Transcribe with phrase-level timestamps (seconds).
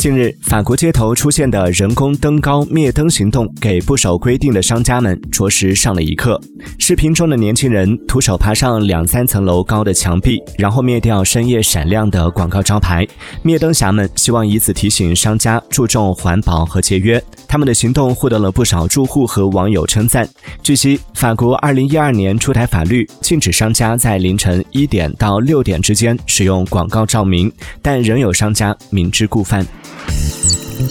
[0.00, 6.40] 近日，法国街头出现的人工登高灭灯行动，给不守规定的商家们着实上了一课。
[6.78, 13.06] 视频中的年轻人徒手爬上两三层楼高的墙壁，然后灭掉深夜闪亮的广告招牌。
[13.42, 17.22] 灭灯侠们希望以此提醒商家注重环保和节约。
[17.46, 20.26] 他们的行动获得了不少住户和网友称赞。
[20.62, 29.66] 据悉，法国二零一二年出台法律，禁止商家在凌晨一点到六点之间使用广告照明，但仍有商家明知故犯。